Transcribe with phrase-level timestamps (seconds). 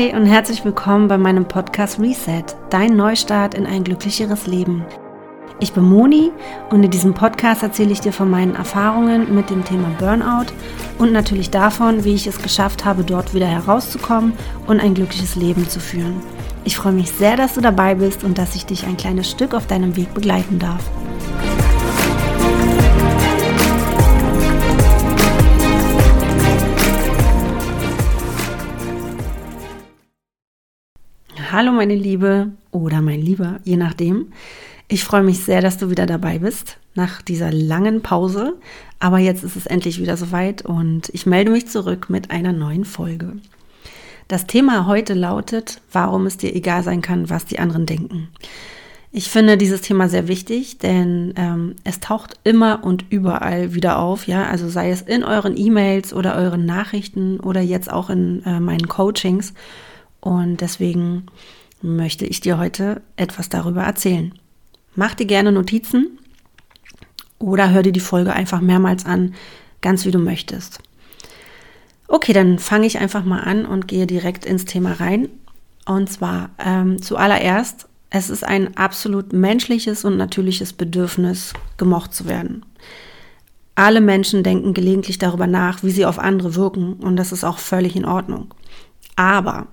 [0.00, 4.82] Hi und herzlich willkommen bei meinem Podcast Reset, dein Neustart in ein glücklicheres Leben.
[5.58, 6.32] Ich bin Moni
[6.70, 10.54] und in diesem Podcast erzähle ich dir von meinen Erfahrungen mit dem Thema Burnout
[10.96, 14.32] und natürlich davon, wie ich es geschafft habe, dort wieder herauszukommen
[14.66, 16.22] und ein glückliches Leben zu führen.
[16.64, 19.52] Ich freue mich sehr, dass du dabei bist und dass ich dich ein kleines Stück
[19.52, 20.82] auf deinem Weg begleiten darf.
[31.52, 34.28] Hallo meine Liebe oder mein Lieber, je nachdem.
[34.86, 38.54] Ich freue mich sehr, dass du wieder dabei bist nach dieser langen Pause.
[39.00, 42.84] Aber jetzt ist es endlich wieder soweit und ich melde mich zurück mit einer neuen
[42.84, 43.32] Folge.
[44.28, 48.28] Das Thema heute lautet, warum es dir egal sein kann, was die anderen denken.
[49.10, 54.28] Ich finde dieses Thema sehr wichtig, denn ähm, es taucht immer und überall wieder auf,
[54.28, 58.60] ja, also sei es in euren E-Mails oder euren Nachrichten oder jetzt auch in äh,
[58.60, 59.52] meinen Coachings.
[60.20, 61.26] Und deswegen
[61.82, 64.34] möchte ich dir heute etwas darüber erzählen.
[64.94, 66.18] Mach dir gerne Notizen
[67.38, 69.34] oder hör dir die Folge einfach mehrmals an,
[69.80, 70.80] ganz wie du möchtest.
[72.08, 75.28] Okay, dann fange ich einfach mal an und gehe direkt ins Thema rein.
[75.86, 82.66] Und zwar ähm, zuallererst, es ist ein absolut menschliches und natürliches Bedürfnis, gemocht zu werden.
[83.76, 87.58] Alle Menschen denken gelegentlich darüber nach, wie sie auf andere wirken und das ist auch
[87.58, 88.52] völlig in Ordnung.
[89.20, 89.66] Aber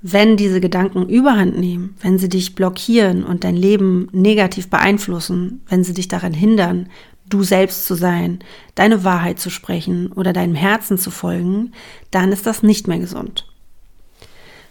[0.00, 5.84] wenn diese Gedanken überhand nehmen, wenn sie dich blockieren und dein Leben negativ beeinflussen, wenn
[5.84, 6.88] sie dich daran hindern,
[7.28, 8.38] du selbst zu sein,
[8.76, 11.72] deine Wahrheit zu sprechen oder deinem Herzen zu folgen,
[12.10, 13.46] dann ist das nicht mehr gesund.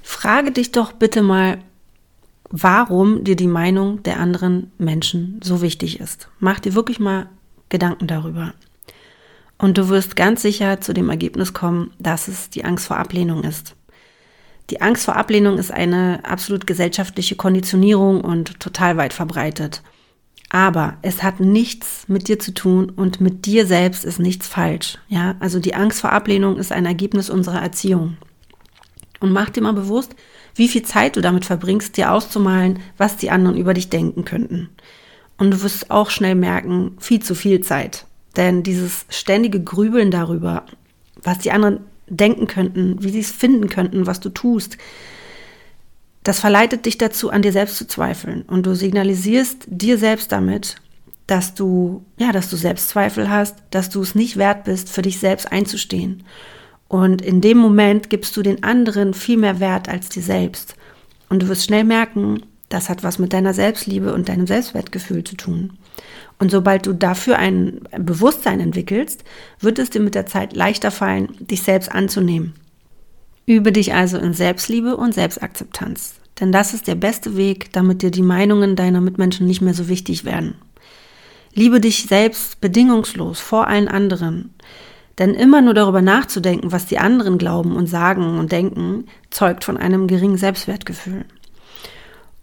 [0.02, 1.60] Frage dich doch bitte mal,
[2.50, 6.28] warum dir die Meinung der anderen Menschen so wichtig ist.
[6.40, 7.30] Mach dir wirklich mal
[7.70, 8.56] Gedanken darüber.
[9.58, 13.44] Und du wirst ganz sicher zu dem Ergebnis kommen, dass es die Angst vor Ablehnung
[13.44, 13.77] ist.
[14.70, 19.82] Die Angst vor Ablehnung ist eine absolut gesellschaftliche Konditionierung und total weit verbreitet.
[20.50, 24.98] Aber es hat nichts mit dir zu tun und mit dir selbst ist nichts falsch.
[25.08, 28.18] Ja, also die Angst vor Ablehnung ist ein Ergebnis unserer Erziehung.
[29.20, 30.16] Und mach dir mal bewusst,
[30.56, 34.70] wie viel Zeit du damit verbringst, dir auszumalen, was die anderen über dich denken könnten.
[35.38, 38.06] Und du wirst auch schnell merken, viel zu viel Zeit.
[38.36, 40.66] Denn dieses ständige Grübeln darüber,
[41.24, 44.78] was die anderen denken könnten, wie sie es finden könnten, was du tust.
[46.24, 48.42] Das verleitet dich dazu, an dir selbst zu zweifeln.
[48.44, 50.76] Und du signalisierst dir selbst damit,
[51.28, 55.20] dass du, ja, dass du Selbstzweifel hast, dass du es nicht wert bist, für dich
[55.20, 56.24] selbst einzustehen.
[56.88, 60.76] Und in dem Moment gibst du den anderen viel mehr Wert als dir selbst.
[61.30, 65.36] Und du wirst schnell merken, das hat was mit deiner Selbstliebe und deinem Selbstwertgefühl zu
[65.36, 65.78] tun.
[66.40, 69.24] Und sobald du dafür ein Bewusstsein entwickelst,
[69.60, 72.54] wird es dir mit der Zeit leichter fallen, dich selbst anzunehmen.
[73.46, 76.16] Übe dich also in Selbstliebe und Selbstakzeptanz.
[76.40, 79.88] Denn das ist der beste Weg, damit dir die Meinungen deiner Mitmenschen nicht mehr so
[79.88, 80.56] wichtig werden.
[81.54, 84.54] Liebe dich selbst bedingungslos vor allen anderen.
[85.18, 89.78] Denn immer nur darüber nachzudenken, was die anderen glauben und sagen und denken, zeugt von
[89.78, 91.26] einem geringen Selbstwertgefühl.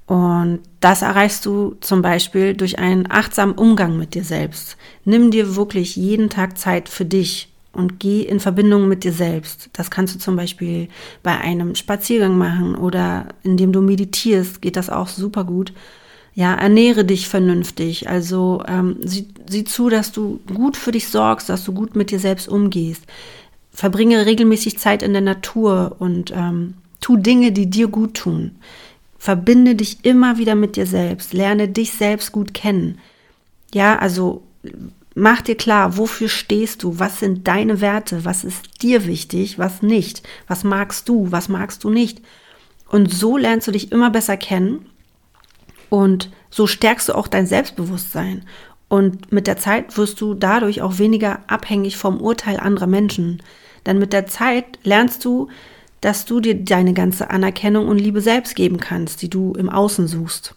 [0.07, 4.77] Und das erreichst du zum Beispiel durch einen achtsamen Umgang mit dir selbst.
[5.05, 9.71] Nimm dir wirklich jeden Tag Zeit für dich und geh in Verbindung mit dir selbst.
[9.73, 10.89] Das kannst du zum Beispiel
[11.23, 15.73] bei einem Spaziergang machen oder indem du meditierst, geht das auch super gut.
[16.35, 18.09] Ja, ernähre dich vernünftig.
[18.09, 22.11] Also ähm, sieh, sieh zu, dass du gut für dich sorgst, dass du gut mit
[22.11, 23.05] dir selbst umgehst.
[23.71, 28.57] Verbringe regelmäßig Zeit in der Natur und ähm, tu Dinge, die dir gut tun.
[29.25, 31.33] Verbinde dich immer wieder mit dir selbst.
[31.33, 32.99] Lerne dich selbst gut kennen.
[33.73, 34.43] Ja, also
[35.15, 36.99] mach dir klar, wofür stehst du?
[36.99, 38.27] Was sind deine Werte?
[38.27, 39.59] Was ist dir wichtig?
[39.59, 40.29] Was nicht?
[40.47, 41.33] Was magst du?
[41.33, 42.21] Was magst du nicht?
[42.87, 44.85] Und so lernst du dich immer besser kennen
[45.89, 48.45] und so stärkst du auch dein Selbstbewusstsein.
[48.89, 53.43] Und mit der Zeit wirst du dadurch auch weniger abhängig vom Urteil anderer Menschen.
[53.87, 55.49] Denn mit der Zeit lernst du,
[56.05, 60.07] dass du dir deine ganze Anerkennung und Liebe selbst geben kannst, die du im Außen
[60.07, 60.55] suchst.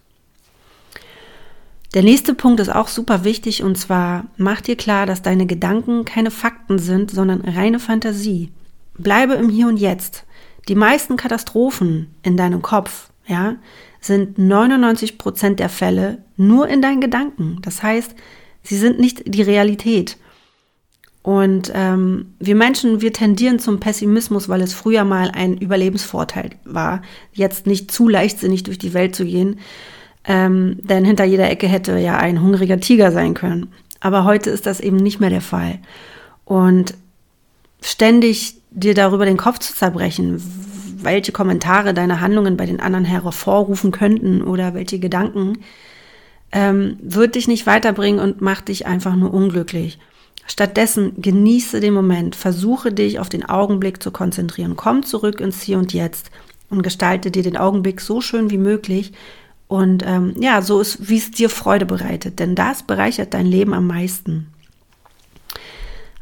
[1.94, 6.04] Der nächste Punkt ist auch super wichtig und zwar mach dir klar, dass deine Gedanken
[6.04, 8.52] keine Fakten sind, sondern reine Fantasie.
[8.98, 10.26] Bleibe im Hier und Jetzt.
[10.68, 13.56] Die meisten Katastrophen in deinem Kopf, ja,
[14.02, 17.60] sind 99 Prozent der Fälle nur in deinen Gedanken.
[17.62, 18.16] Das heißt,
[18.64, 20.18] sie sind nicht die Realität.
[21.28, 27.02] Und ähm, wir Menschen, wir tendieren zum Pessimismus, weil es früher mal ein Überlebensvorteil war,
[27.34, 29.60] jetzt nicht zu leichtsinnig durch die Welt zu gehen.
[30.24, 33.74] Ähm, denn hinter jeder Ecke hätte ja ein hungriger Tiger sein können.
[34.00, 35.80] Aber heute ist das eben nicht mehr der Fall.
[36.46, 36.94] Und
[37.82, 40.42] ständig dir darüber den Kopf zu zerbrechen,
[41.04, 45.58] welche Kommentare deine Handlungen bei den anderen hervorrufen könnten oder welche Gedanken,
[46.54, 50.00] ähm, wird dich nicht weiterbringen und macht dich einfach nur unglücklich.
[50.48, 55.78] Stattdessen genieße den Moment, versuche dich auf den Augenblick zu konzentrieren, komm zurück ins Hier
[55.78, 56.32] und Jetzt
[56.70, 59.12] und gestalte dir den Augenblick so schön wie möglich
[59.68, 63.74] und ähm, ja, so ist, wie es dir Freude bereitet, denn das bereichert dein Leben
[63.74, 64.48] am meisten.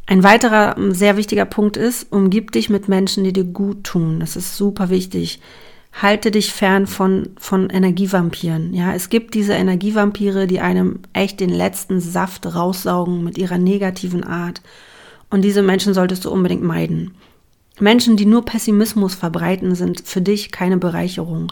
[0.08, 4.20] Ein weiterer ähm, sehr wichtiger Punkt ist, umgib dich mit Menschen, die dir gut tun.
[4.20, 5.40] Das ist super wichtig.
[6.02, 8.74] Halte dich fern von, von Energievampiren.
[8.74, 14.26] Ja, es gibt diese Energievampire, die einem echt den letzten Saft raussaugen mit ihrer negativen
[14.26, 14.62] Art.
[15.30, 17.12] Und diese Menschen solltest du unbedingt meiden.
[17.80, 21.52] Menschen, die nur Pessimismus verbreiten, sind für dich keine Bereicherung.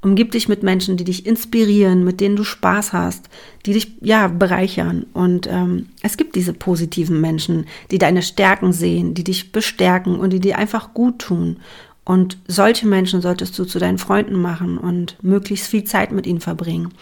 [0.00, 3.30] Umgib dich mit Menschen, die dich inspirieren, mit denen du Spaß hast,
[3.64, 5.06] die dich ja bereichern.
[5.14, 10.30] Und ähm, es gibt diese positiven Menschen, die deine Stärken sehen, die dich bestärken und
[10.34, 11.56] die dir einfach gut tun.
[12.04, 16.40] Und solche Menschen solltest du zu deinen Freunden machen und möglichst viel Zeit mit ihnen
[16.40, 16.92] verbringen.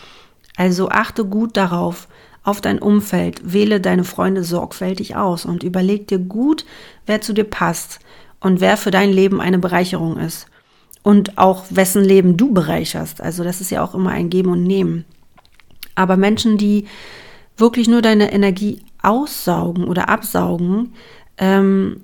[0.56, 2.08] Also achte gut darauf,
[2.44, 6.64] auf dein Umfeld, wähle deine Freunde sorgfältig aus und überleg dir gut,
[7.06, 8.00] wer zu dir passt
[8.40, 10.46] und wer für dein Leben eine Bereicherung ist
[11.02, 13.20] und auch wessen Leben du bereicherst.
[13.20, 15.04] Also das ist ja auch immer ein Geben und Nehmen.
[15.94, 16.86] Aber Menschen, die
[17.56, 20.94] wirklich nur deine Energie aussaugen oder absaugen,
[21.38, 22.00] ähm,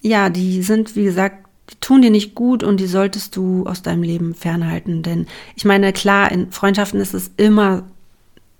[0.00, 3.82] ja, die sind, wie gesagt, die tun dir nicht gut und die solltest du aus
[3.82, 5.02] deinem Leben fernhalten.
[5.02, 5.26] Denn
[5.56, 7.84] ich meine, klar, in Freundschaften ist es immer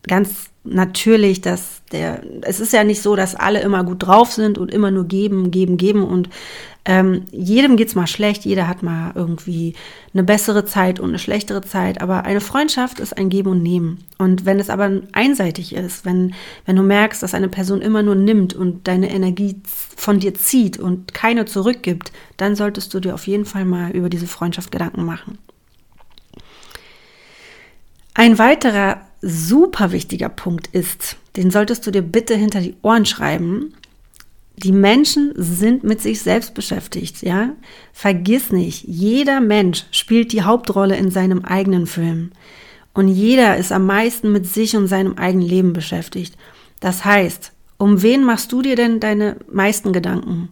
[0.06, 4.59] ganz natürlich, dass der, es ist ja nicht so, dass alle immer gut drauf sind
[4.59, 6.29] und immer nur geben, geben, geben und
[6.87, 9.75] ähm, jedem geht's mal schlecht, jeder hat mal irgendwie
[10.12, 14.05] eine bessere Zeit und eine schlechtere Zeit, aber eine Freundschaft ist ein Geben und Nehmen.
[14.19, 16.35] Und wenn es aber einseitig ist, wenn,
[16.67, 20.79] wenn du merkst, dass eine Person immer nur nimmt und deine Energie von dir zieht
[20.79, 25.06] und keine zurückgibt, dann solltest du dir auf jeden Fall mal über diese Freundschaft Gedanken
[25.06, 25.39] machen.
[28.14, 33.75] Ein weiterer super wichtiger Punkt ist, den solltest du dir bitte hinter die Ohren schreiben,
[34.56, 37.50] die Menschen sind mit sich selbst beschäftigt, ja?
[37.93, 42.31] Vergiss nicht, jeder Mensch spielt die Hauptrolle in seinem eigenen Film.
[42.93, 46.37] Und jeder ist am meisten mit sich und seinem eigenen Leben beschäftigt.
[46.78, 50.50] Das heißt, um wen machst du dir denn deine meisten Gedanken?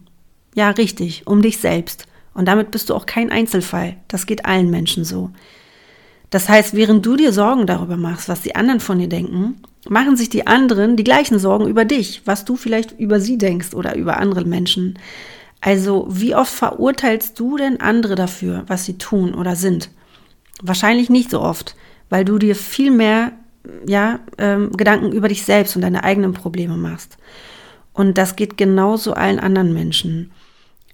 [0.53, 2.05] Ja, richtig, um dich selbst.
[2.33, 3.95] Und damit bist du auch kein Einzelfall.
[4.09, 5.31] Das geht allen Menschen so.
[6.33, 10.17] Das heißt, während du dir Sorgen darüber machst, was die anderen von dir denken, machen
[10.17, 13.95] sich die anderen die gleichen Sorgen über dich, was du vielleicht über sie denkst oder
[13.95, 14.97] über andere Menschen.
[15.61, 19.91] Also, wie oft verurteilst du denn andere dafür, was sie tun oder sind?
[20.63, 21.75] Wahrscheinlich nicht so oft,
[22.09, 23.33] weil du dir viel mehr
[23.85, 27.17] ja, ähm, Gedanken über dich selbst und deine eigenen Probleme machst.
[27.93, 30.31] Und das geht genauso allen anderen Menschen.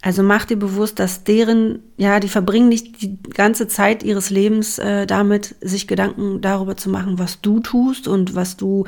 [0.01, 4.80] Also mach dir bewusst, dass deren, ja, die verbringen nicht die ganze Zeit ihres Lebens
[4.80, 8.86] äh, damit, sich Gedanken darüber zu machen, was du tust und was du,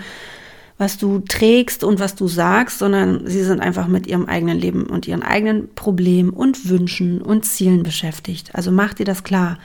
[0.78, 4.84] was du trägst und was du sagst, sondern sie sind einfach mit ihrem eigenen Leben
[4.84, 8.56] und ihren eigenen Problemen und Wünschen und Zielen beschäftigt.
[8.56, 9.58] Also mach dir das klar.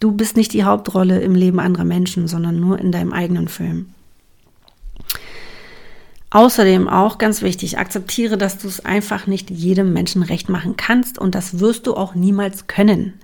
[0.00, 3.93] Du bist nicht die Hauptrolle im Leben anderer Menschen, sondern nur in deinem eigenen Film.
[6.34, 11.16] Außerdem auch ganz wichtig, akzeptiere, dass du es einfach nicht jedem Menschen recht machen kannst
[11.16, 13.14] und das wirst du auch niemals können.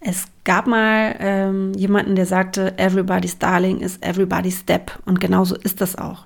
[0.00, 5.82] Es gab mal ähm, jemanden, der sagte, everybody's darling is everybody's step und genauso ist
[5.82, 6.24] das auch.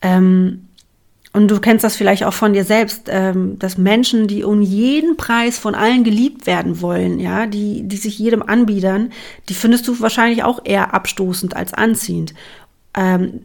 [0.00, 0.68] Ähm,
[1.34, 5.18] und du kennst das vielleicht auch von dir selbst, ähm, dass Menschen, die um jeden
[5.18, 9.12] Preis von allen geliebt werden wollen, ja, die, die sich jedem anbiedern,
[9.50, 12.32] die findest du wahrscheinlich auch eher abstoßend als anziehend.
[12.96, 13.44] Ähm,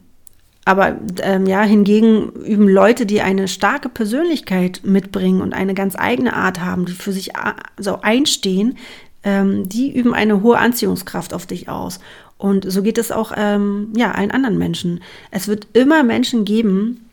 [0.66, 6.36] aber ähm, ja, hingegen üben Leute, die eine starke Persönlichkeit mitbringen und eine ganz eigene
[6.36, 7.32] Art haben, die für sich
[7.78, 8.78] so einstehen,
[9.24, 12.00] ähm, die üben eine hohe Anziehungskraft auf dich aus.
[12.38, 15.02] Und so geht es auch ähm, ja, allen anderen Menschen.
[15.32, 17.10] Es wird immer Menschen geben,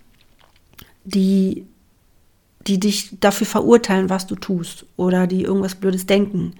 [1.05, 1.67] die,
[2.67, 6.55] die dich dafür verurteilen, was du tust oder die irgendwas Blödes denken.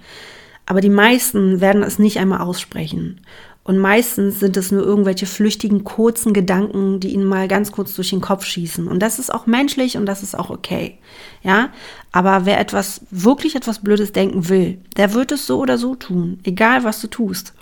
[0.65, 3.21] Aber die meisten werden es nicht einmal aussprechen.
[3.63, 8.09] Und meistens sind es nur irgendwelche flüchtigen, kurzen Gedanken, die ihnen mal ganz kurz durch
[8.09, 8.87] den Kopf schießen.
[8.87, 10.97] Und das ist auch menschlich und das ist auch okay.
[11.43, 11.69] Ja,
[12.11, 16.39] aber wer etwas, wirklich etwas Blödes denken will, der wird es so oder so tun,
[16.43, 17.53] egal was du tust.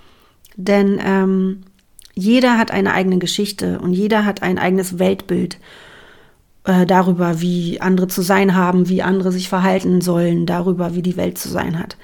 [0.56, 1.64] Denn ähm,
[2.16, 5.58] jeder hat eine eigene Geschichte und jeder hat ein eigenes Weltbild
[6.64, 11.18] äh, darüber, wie andere zu sein haben, wie andere sich verhalten sollen, darüber, wie die
[11.18, 11.98] Welt zu sein hat.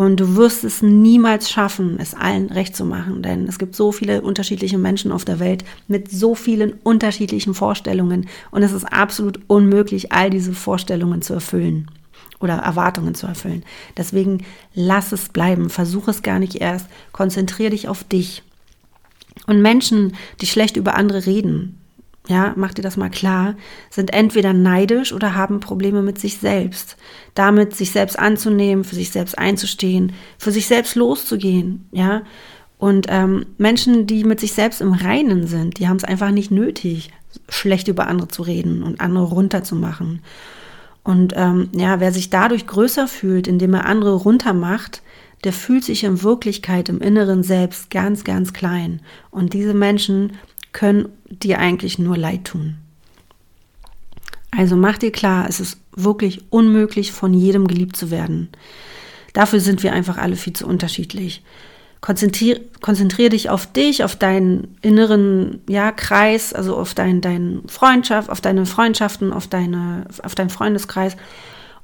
[0.00, 3.92] Und du wirst es niemals schaffen, es allen recht zu machen, denn es gibt so
[3.92, 9.40] viele unterschiedliche Menschen auf der Welt mit so vielen unterschiedlichen Vorstellungen und es ist absolut
[9.46, 11.90] unmöglich, all diese Vorstellungen zu erfüllen.
[12.38, 13.62] oder Erwartungen zu erfüllen.
[13.98, 14.42] Deswegen
[14.72, 18.42] lass es bleiben, versuch es gar nicht erst, konzentriere dich auf dich.
[19.46, 21.79] Und Menschen, die schlecht über andere reden,
[22.30, 23.56] ja, mach dir das mal klar,
[23.90, 26.96] sind entweder neidisch oder haben Probleme mit sich selbst.
[27.34, 32.22] Damit sich selbst anzunehmen, für sich selbst einzustehen, für sich selbst loszugehen, ja.
[32.78, 36.50] Und ähm, Menschen, die mit sich selbst im Reinen sind, die haben es einfach nicht
[36.50, 37.10] nötig,
[37.48, 40.22] schlecht über andere zu reden und andere runterzumachen.
[41.02, 45.02] Und ähm, ja, wer sich dadurch größer fühlt, indem er andere runtermacht,
[45.44, 49.00] der fühlt sich in Wirklichkeit im Inneren selbst ganz, ganz klein.
[49.30, 50.32] Und diese Menschen
[50.72, 52.76] können dir eigentlich nur leid tun.
[54.50, 58.48] Also mach dir klar, es ist wirklich unmöglich, von jedem geliebt zu werden.
[59.32, 61.42] Dafür sind wir einfach alle viel zu unterschiedlich.
[62.00, 68.30] Konzentriere konzentrier dich auf dich, auf deinen inneren ja, Kreis, also auf dein, dein Freundschaft,
[68.30, 71.16] auf deine Freundschaften, auf, deine, auf deinen Freundeskreis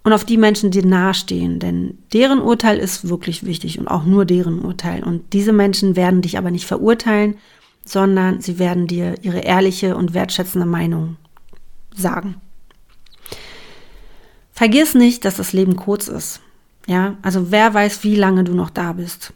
[0.05, 1.59] und auf die Menschen, die nahestehen.
[1.59, 5.05] Denn deren Urteil ist wirklich wichtig und auch nur deren Urteil.
[5.05, 7.37] Und diese Menschen werden dich aber nicht verurteilen,
[7.87, 11.16] sondern sie werden dir ihre ehrliche und wertschätzende Meinung
[11.95, 12.37] sagen.
[14.52, 16.40] Vergiss nicht, dass das Leben kurz ist.
[16.87, 19.33] Ja, also wer weiß, wie lange du noch da bist.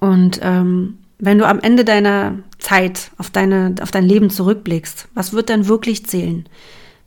[0.00, 5.32] Und ähm, wenn du am Ende deiner Zeit auf, deine, auf dein Leben zurückblickst, was
[5.32, 6.46] wird dann wirklich zählen?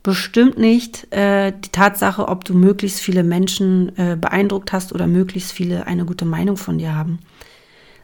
[0.02, 5.52] Bestimmt nicht äh, die Tatsache, ob du möglichst viele Menschen äh, beeindruckt hast oder möglichst
[5.52, 7.18] viele eine gute Meinung von dir haben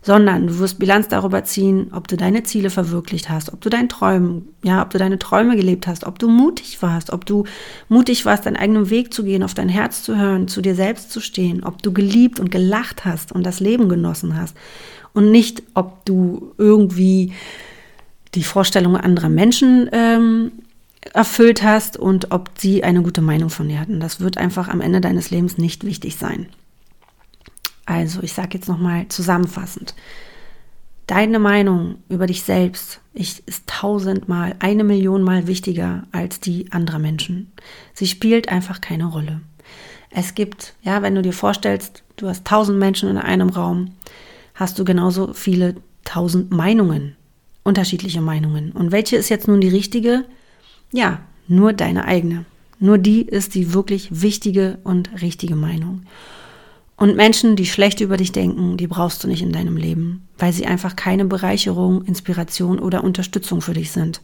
[0.04, 3.88] sondern du wirst Bilanz darüber ziehen, ob du deine Ziele verwirklicht hast, ob du deinen
[3.88, 7.44] Träumen, ja, ob du deine Träume gelebt hast, ob du mutig warst, ob du
[7.88, 11.10] mutig warst, deinen eigenen Weg zu gehen, auf dein Herz zu hören, zu dir selbst
[11.10, 14.54] zu stehen, ob du geliebt und gelacht hast und das Leben genossen hast
[15.14, 17.32] und nicht, ob du irgendwie
[18.34, 20.52] die Vorstellungen anderer Menschen ähm,
[21.14, 24.00] erfüllt hast und ob sie eine gute Meinung von dir hatten.
[24.00, 26.46] Das wird einfach am Ende deines Lebens nicht wichtig sein.
[27.86, 29.94] Also, ich sage jetzt nochmal zusammenfassend.
[31.06, 37.52] Deine Meinung über dich selbst ist tausendmal, eine Million Mal wichtiger als die anderer Menschen.
[37.92, 39.40] Sie spielt einfach keine Rolle.
[40.10, 43.92] Es gibt, ja, wenn du dir vorstellst, du hast tausend Menschen in einem Raum,
[44.54, 45.74] hast du genauso viele
[46.04, 47.16] tausend Meinungen,
[47.64, 48.72] unterschiedliche Meinungen.
[48.72, 50.24] Und welche ist jetzt nun die richtige?
[50.92, 52.44] Ja, nur deine eigene.
[52.78, 56.02] Nur die ist die wirklich wichtige und richtige Meinung.
[56.96, 60.52] Und Menschen, die schlecht über dich denken, die brauchst du nicht in deinem Leben, weil
[60.52, 64.20] sie einfach keine Bereicherung, Inspiration oder Unterstützung für dich sind.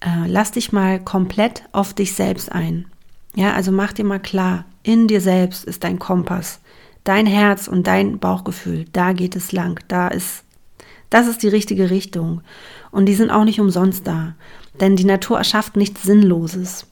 [0.00, 2.86] Äh, lass dich mal komplett auf dich selbst ein.
[3.34, 6.60] Ja, also mach dir mal klar, in dir selbst ist dein Kompass,
[7.04, 8.86] dein Herz und dein Bauchgefühl.
[8.92, 9.80] Da geht es lang.
[9.88, 10.44] Da ist,
[11.10, 12.40] das ist die richtige Richtung.
[12.90, 14.34] Und die sind auch nicht umsonst da.
[14.80, 16.86] Denn die Natur erschafft nichts Sinnloses.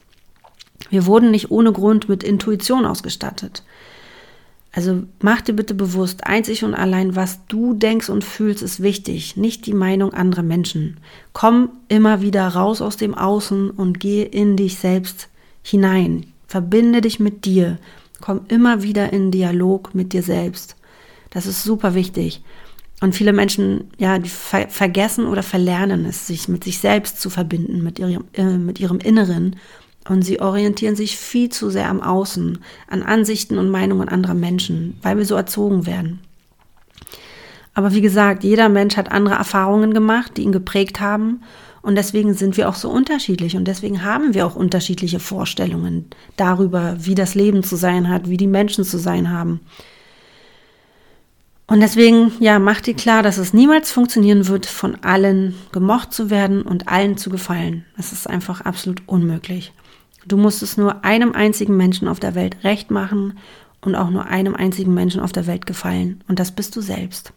[0.89, 3.63] Wir wurden nicht ohne Grund mit Intuition ausgestattet.
[4.77, 9.35] Also mach dir bitte bewusst, einzig und allein, was du denkst und fühlst, ist wichtig,
[9.35, 10.99] nicht die Meinung anderer Menschen.
[11.33, 15.29] Komm immer wieder raus aus dem Außen und geh in dich selbst
[15.63, 16.27] hinein.
[16.45, 17.79] Verbinde dich mit dir.
[18.21, 20.75] Komm immer wieder in Dialog mit dir selbst.
[21.31, 22.43] Das ist super wichtig.
[23.01, 27.31] Und viele Menschen, ja, die ver vergessen oder verlernen es, sich mit sich selbst zu
[27.31, 29.55] verbinden, mit ihrem, äh, mit ihrem Inneren
[30.09, 34.97] und sie orientieren sich viel zu sehr am Außen, an Ansichten und Meinungen anderer Menschen,
[35.01, 36.19] weil wir so erzogen werden.
[37.73, 41.41] Aber wie gesagt, jeder Mensch hat andere Erfahrungen gemacht, die ihn geprägt haben.
[41.83, 43.55] Und deswegen sind wir auch so unterschiedlich.
[43.55, 48.37] Und deswegen haben wir auch unterschiedliche Vorstellungen darüber, wie das Leben zu sein hat, wie
[48.37, 49.59] die Menschen zu sein haben.
[51.67, 56.29] Und deswegen, ja, mach dir klar, dass es niemals funktionieren wird, von allen gemocht zu
[56.29, 57.85] werden und allen zu gefallen.
[57.95, 59.71] Das ist einfach absolut unmöglich.
[60.27, 63.37] Du musst es nur einem einzigen Menschen auf der Welt recht machen
[63.81, 66.23] und auch nur einem einzigen Menschen auf der Welt gefallen.
[66.27, 67.33] Und das bist du selbst.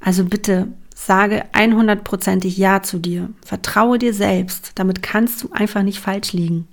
[0.00, 3.30] Also bitte sage 100%ig Ja zu dir.
[3.44, 4.72] Vertraue dir selbst.
[4.74, 6.66] Damit kannst du einfach nicht falsch liegen.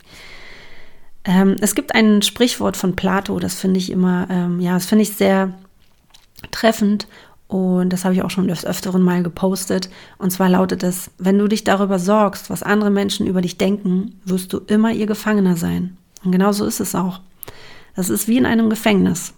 [1.25, 5.03] Ähm, es gibt ein Sprichwort von Plato, das finde ich immer, ähm, ja, das finde
[5.03, 5.53] ich sehr
[6.51, 7.07] treffend
[7.49, 9.89] und das habe ich auch schon des Öfteren mal gepostet.
[10.19, 14.19] Und zwar lautet es, wenn du dich darüber sorgst, was andere Menschen über dich denken,
[14.23, 15.97] wirst du immer ihr Gefangener sein.
[16.23, 17.21] Und genau so ist es auch.
[17.95, 19.33] Das ist wie in einem Gefängnis.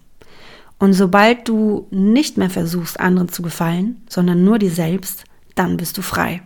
[0.78, 5.96] Und sobald du nicht mehr versuchst, anderen zu gefallen, sondern nur dir selbst, dann bist
[5.96, 6.42] du frei.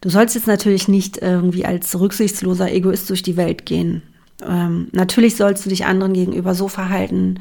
[0.00, 4.02] Du sollst jetzt natürlich nicht irgendwie als rücksichtsloser Egoist durch die Welt gehen.
[4.44, 7.38] Ähm, natürlich sollst du dich anderen gegenüber so verhalten,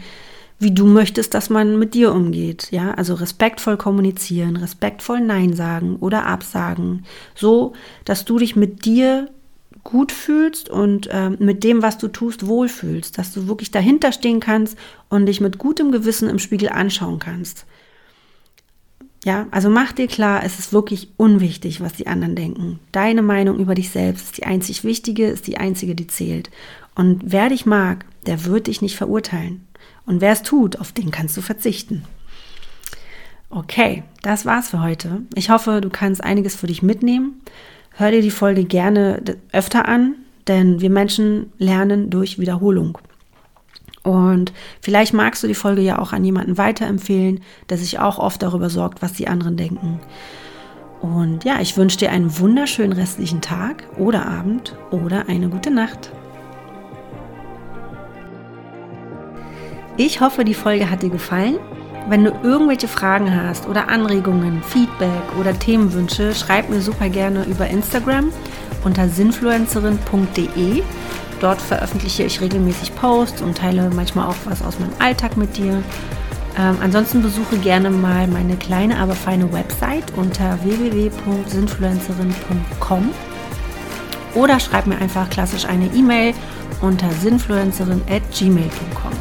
[0.60, 2.70] wie du möchtest, dass man mit dir umgeht.
[2.72, 7.74] Ja, also respektvoll kommunizieren, respektvoll Nein sagen oder absagen, so,
[8.06, 9.30] dass du dich mit dir
[9.84, 14.40] gut fühlst und äh, mit dem, was du tust, wohlfühlst, dass du wirklich dahinter stehen
[14.40, 14.78] kannst
[15.10, 17.66] und dich mit gutem Gewissen im Spiegel anschauen kannst.
[19.24, 22.80] Ja, also mach dir klar, es ist wirklich unwichtig, was die anderen denken.
[22.92, 26.52] Deine Meinung über dich selbst ist die einzig wichtige, ist die einzige, die zählt.
[26.96, 29.68] Und wer dich mag, der wird dich nicht verurteilen.
[30.06, 32.04] Und wer es tut, auf den kannst du verzichten.
[33.50, 35.22] Okay, das war's für heute.
[35.36, 37.42] Ich hoffe, du kannst einiges für dich mitnehmen.
[37.92, 39.22] Hör dir die Folge gerne
[39.52, 40.16] öfter an,
[40.48, 42.98] denn wir Menschen lernen durch Wiederholung.
[44.04, 48.42] Und vielleicht magst du die Folge ja auch an jemanden weiterempfehlen, der sich auch oft
[48.44, 50.00] darüber sorgt, was die anderen denken.
[51.02, 56.12] Und ja, ich wünsche dir einen wunderschönen restlichen Tag oder Abend oder eine gute Nacht.
[59.98, 61.58] Ich hoffe, die Folge hat dir gefallen.
[62.10, 67.66] Wenn du irgendwelche Fragen hast oder Anregungen, Feedback oder Themenwünsche, schreib mir super gerne über
[67.68, 68.32] Instagram
[68.84, 70.84] unter sinfluencerin.de.
[71.40, 75.82] Dort veröffentliche ich regelmäßig Posts und teile manchmal auch was aus meinem Alltag mit dir.
[76.58, 83.10] Ähm, ansonsten besuche gerne mal meine kleine, aber feine Website unter www.sinfluencerin.com
[84.36, 86.34] oder schreib mir einfach klassisch eine E-Mail
[86.82, 89.12] unter sinfluencerin.gmail.com.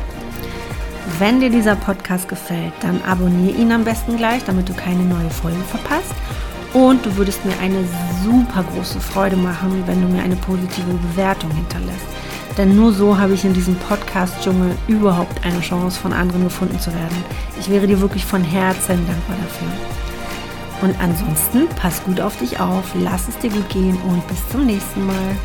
[1.19, 5.31] Wenn dir dieser Podcast gefällt, dann abonniere ihn am besten gleich, damit du keine neue
[5.31, 6.15] Folge verpasst.
[6.73, 7.85] Und du würdest mir eine
[8.25, 12.07] super große Freude machen, wenn du mir eine positive Bewertung hinterlässt.
[12.59, 16.93] Denn nur so habe ich in diesem Podcast-Dschungel überhaupt eine Chance, von anderen gefunden zu
[16.93, 17.25] werden.
[17.61, 19.69] Ich wäre dir wirklich von Herzen dankbar dafür.
[20.83, 24.67] Und ansonsten, pass gut auf dich auf, lass es dir gut gehen und bis zum
[24.67, 25.37] nächsten Mal.